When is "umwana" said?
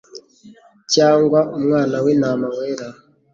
1.57-1.95